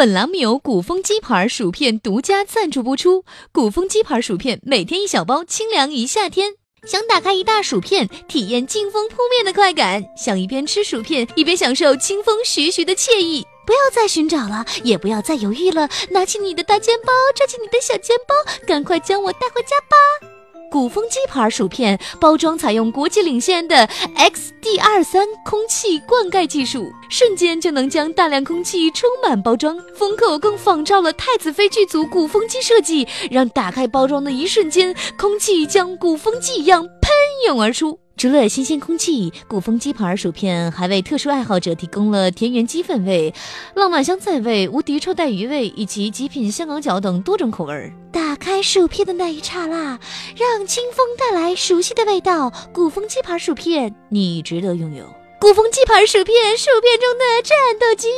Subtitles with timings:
[0.00, 3.22] 本栏目由古风鸡牌薯片独家赞助播出。
[3.52, 6.54] 古风鸡牌薯片每天一小包，清凉一夏天。
[6.86, 13.44] 想打开一大薯片，体验劲风扑面的快感，想一边吃薯片一边享受清风徐徐的惬意。
[13.66, 18.34] 不要再寻找了，也不要再犹豫了，拿起你的大肩包，抓起你的小肩包，
[18.66, 20.29] 赶快将我带回家吧！
[20.70, 29.76] 鼓风机牌薯片包装采用国际领先的 XD 二三空气灌溉技术，瞬间就能将大量空气充满包装。
[29.96, 37.10] 封口更仿照了太子妃剧组鼓风机设计，让打开包装的一瞬间，空气像鼓风机一样喷
[37.46, 37.98] 涌而出。
[38.20, 43.32] 除了新鲜空气，鼓风鸡牌薯片还为特殊爱好者提供了田园鸡粪味、
[43.74, 47.90] 浪漫香菜味、无敌臭带鱼味以及极品香港脚等多种口味。
[48.12, 49.98] 打开薯片的那一刹那，
[50.36, 52.52] 让清风带来熟悉的味道。
[52.74, 55.06] 鼓风鸡牌薯片，你值得拥有。
[55.40, 58.08] 鼓风鸡牌薯片，薯片中的战斗机。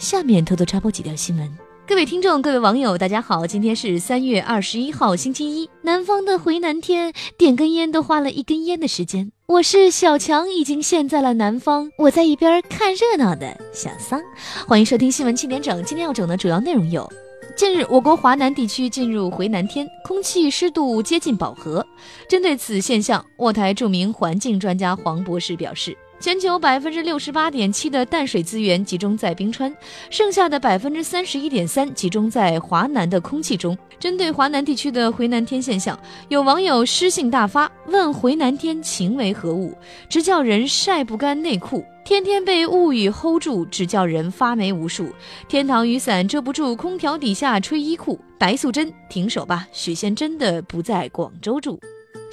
[0.00, 1.48] 下面偷偷插播几条新闻。
[1.86, 3.46] 各位听众，各位网友，大家好！
[3.46, 5.70] 今天是三月二十一号，星期一。
[5.82, 9.30] 南方的回南天，点根烟都花了一根烟的时间。
[9.46, 11.90] 我是小强，已经现在了南方。
[11.98, 14.18] 我在一边看热闹的小桑。
[14.66, 15.84] 欢迎收听新闻七点整。
[15.84, 17.06] 今天要整的主要内容有：
[17.54, 21.86] 近日，我国华南地区进入回南天，空气湿度接近饱和。
[22.26, 25.94] 针对此现象，沃台著名环境专家黄博士表示。
[26.20, 29.74] 全球百分之六十八点七的淡水资源集中在冰川，
[30.08, 33.76] 剩下的百分之三十一点三集中在华南的空气中。
[33.98, 35.98] 针对华南地区的回南天现象，
[36.28, 39.76] 有网友诗性大发，问回南天情为何物，
[40.08, 45.08] 直叫人晒不干内裤，天天被雾雨 hold 住，只叫人发霉无数。
[45.46, 48.18] 天堂雨伞遮不住，空调底下吹衣裤。
[48.38, 51.78] 白素贞，停手吧，许仙真的不在广州住。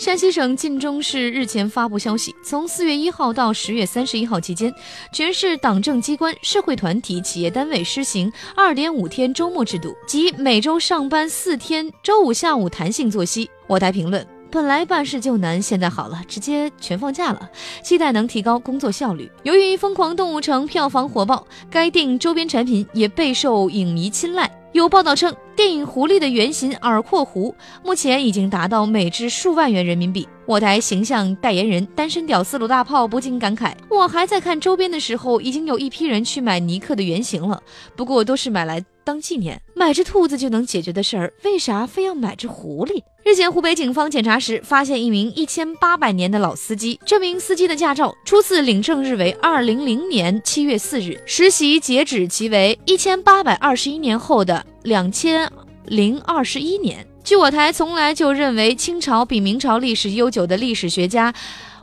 [0.02, 4.74] 山西省晋中市日前发布消息，从四月一号到十月三十一号期间，
[5.14, 13.48] 全市党政机关、社会团体、企业单位施行二点五天周末制度，即每周上班四天，周五下午弹性作息。
[13.68, 17.50] 我台评论：本来办事就难，现在好了，直接全放假了，
[17.82, 19.32] 期待能提高工作效率。
[19.44, 24.52] 由于《疯狂动物城》票房火爆，该电影周边产品也备受影迷青睐。
[24.74, 30.28] 有报道称，电影《狐狸》的原型耳廓狐目前已经达到每只数万元人民币。
[30.52, 37.64] 我台形象代言人单身屌丝鲁大炮不禁感慨：我还在看周边的时候，已经有一批人去买尼克的原型了，
[37.96, 38.84] 不过都是买来。
[39.06, 43.02] 当纪念，买只兔子就能解决的事儿，为啥非要买只狐狸？
[43.24, 55.50] 日前，湖北警方检查时发现一名一千八百年的老司机，这名司机的驾照初次领证日为二零零年七月四日，实习截止即为一千八百二十一年后的两千
[55.86, 57.08] 零二十一年。
[57.24, 61.34] 据我台从来就认为清朝比明朝历史悠久的历史学家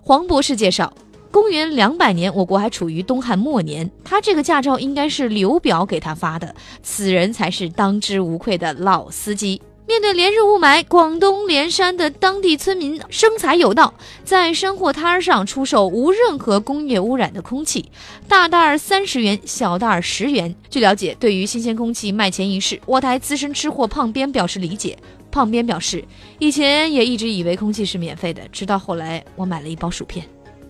[0.02, 0.92] 黄博士介绍。
[1.30, 3.88] 公元两百年，我国还处于东汉末年。
[4.02, 9.60] 他这个驾照应该是刘表给他发的，此人才是当之无愧的老司机。
[9.88, 17.90] 面对连日雾霾，广东连山的当地村民生财有道，在山货摊上出售无任何工业污染的空气，
[18.28, 20.54] 大袋儿三十元，小袋儿十元。
[20.68, 24.94] 据了解，对于新鲜空气卖钱一事，我台资深吃货胖边表示理解。
[25.30, 26.04] 胖边表示，
[26.38, 30.22] 以前也一直以为空气是免费的，直到后来我买了一包薯片。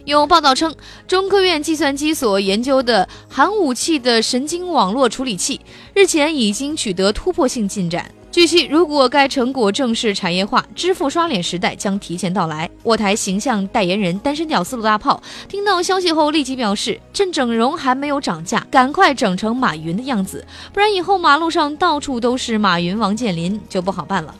[0.04, 0.72] 有报道称，
[1.08, 5.60] 中科院计算机所研究的寒武器的神经网络处理器
[5.92, 8.08] 日前已经取得突破性进展。
[8.38, 12.70] 据悉，如果该成果正式产业化，支付刷脸时代将提前到来。
[12.84, 24.32] 我台形象代言人单身屌丝鲁大炮听到消息后立即表示：“趁整容还没有涨价，赶快整成马云的样子，不然以后马路上到处都是马云、王健林就不好办了。”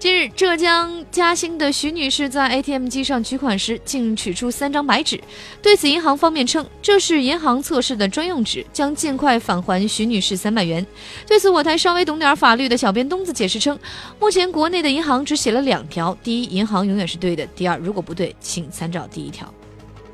[0.00, 5.20] 近日，浙江嘉兴的徐女士在 ATM 机上取款时，竟取出三张白纸。
[5.60, 10.86] 对此，银行方面称这是银行测试的专用纸，将尽快返还徐女士三百元。
[11.26, 13.78] 对此，我台稍微懂点法律的小编东子解释称，
[14.18, 19.52] 目前国内的银行只写了两条：第一，银行永远是对的；第二，如果不对，请参照第一条。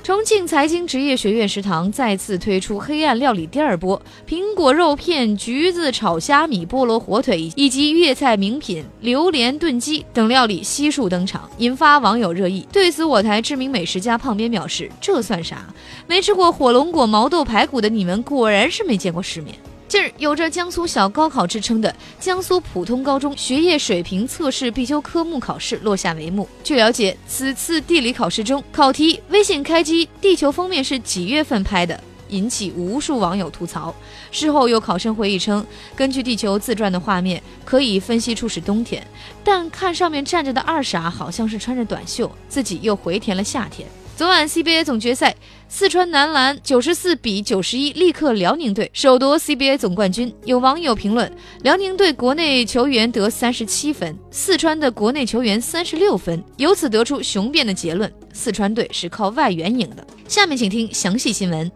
[0.06, 12.64] 重庆财经职业学院食堂再次推出黑暗料理第二波，苹果肉片、橘子炒虾米、菠萝火腿以及粤菜名品榴莲炖鸡等料理悉数登场，引发网友热议。
[12.72, 15.66] 对此，我台知名美食家胖边表示：“这算啥？
[16.06, 19.56] 没吃过火龙果毛豆排骨的你们，果然是没见过世面。”
[19.96, 26.46] 近日，有着“江苏小高考”之称的江苏普通高中学业水平测试必修科目考试落下帷幕。
[26.62, 31.98] 据了解，此次地理考试中，考题微信开机，地球封面是几月份拍的，
[32.28, 33.94] 引起无数网友吐槽。
[34.30, 35.66] 事后有考生回忆称，
[35.96, 39.02] 根据地球自转的画面，可以分析出是冬天，
[39.42, 43.88] 但看上面站着的二傻好像是穿着短袖，自己又回填了夏天。
[44.16, 45.36] 昨晚 CBA 总决赛，
[45.68, 50.34] 四川男篮九十四比九十一力克辽宁队，首夺 CBA 总冠军。
[50.46, 51.30] 有网友评论：
[51.62, 60.06] 辽宁队国内球员得三十七分，四川的国内球员三十六分，由此得出雄辩的结论：四川队是靠外援赢的。
[60.26, 61.70] 下面请听详细新闻。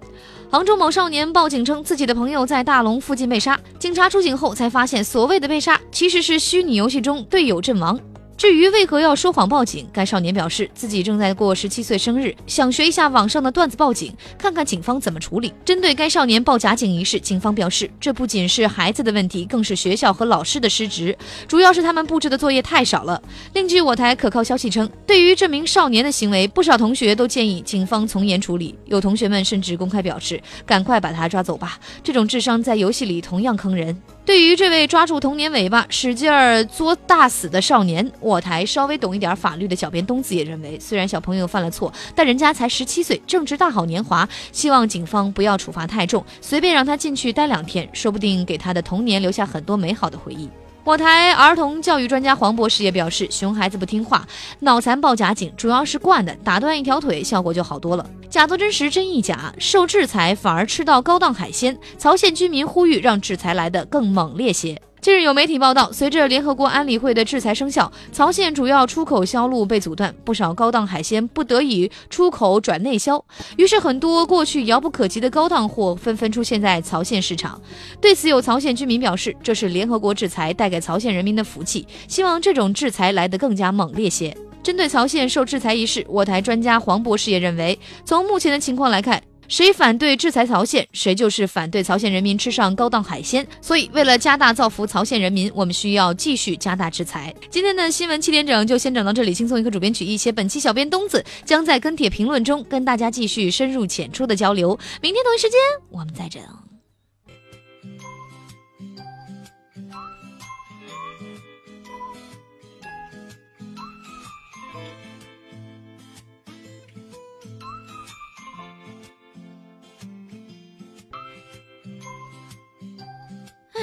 [0.50, 8.00] 杭州某少年报警称自己的朋友在大龙附近被杀，警察出警后才发现，所谓的被杀其实是虚拟游戏中队友阵亡。
[8.40, 15.52] 至于为何要说谎报警，该少年表示自己正在过十七岁生日，想学一下网上的段子报警，看看警方怎么处理。
[15.62, 21.14] 针对该少年报假警一事，警方表示，这不仅是孩子的问题，更是学校和老师的失职，
[21.46, 23.22] 主要是他们布置的作业太少了。
[23.52, 33.94] 另据我台可靠消息称，对于这名少年的行为，不少同学都建议警方从严处理，有同学们甚至公开表示，赶快把他抓走吧，这种智商在游戏里同样坑人。
[34.30, 50.48] 对于这位抓住童年尾巴使劲儿作大死的少年，我台稍微懂一点法律的小编东子也认为，虽然小朋友犯了错，但人家才十七岁，正值大好年华，希望警方不要处罚太重，随便让他进去待两天，说不定给他的童年留下很多美好的回忆。
[50.82, 54.26] 我台儿童教育专家黄博士也表示，熊孩子不听话、
[54.60, 58.06] 脑残报假警，主要是惯的，打断一条腿，效果就好多了。
[58.30, 61.78] 假作真实，真亦假，受制裁反而吃到高档海鲜。
[61.98, 64.80] 曹县居民呼吁让制裁来得更猛烈些。
[65.00, 73.24] 近日有媒体报道，随着联合国安理会的制裁生效，曹县主要出口销路被阻断，不少高档海鲜不得已出口转内销，
[73.56, 77.58] 于是很多过去遥不可及的高档货纷纷出现在曹县市场。
[77.98, 84.36] 对此，有曹县居民表示，这是联合国制裁带给曹县人民的福气，希望这种制裁来得更加猛烈些。
[84.62, 89.22] 针对曹县受制裁一事，我台专家黄博士也认为，从目前的情况来看。
[89.50, 93.44] 谁反对制裁曹县，谁就是反对曹县人民吃上高档海鲜。
[93.60, 97.34] 所以，为了加大造福曹县人民，我们需要继续加大制裁。
[97.50, 100.30] 今天的新闻七点整就先整到这里，轻松一刻主编曲一些。
[100.30, 104.78] 本期小编东子将在跟帖评论中跟大家继续深入浅出的交流。
[105.02, 105.58] 明天同一时间，
[105.90, 106.40] 我们再整。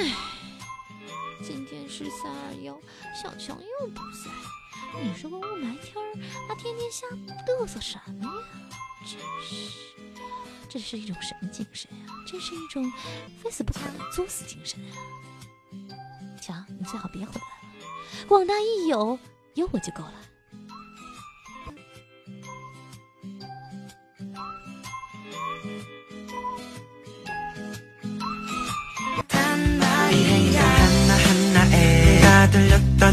[0.00, 0.14] 唉，
[1.42, 2.80] 今天是三二幺，
[3.20, 4.30] 小强又不在。
[5.02, 6.14] 你说个雾霾天儿，
[6.46, 7.04] 他天天瞎
[7.44, 8.32] 嘚瑟什么呀？
[9.04, 9.56] 真是，
[10.68, 12.06] 这是一种什么精神呀？
[12.28, 12.88] 这是一种
[13.42, 14.94] 非死不可的作死精神啊！
[16.40, 18.26] 强，你最好别回来了。
[18.28, 19.18] 广大益友
[19.54, 20.14] 有我就够了。
[32.50, 33.08] Tal y.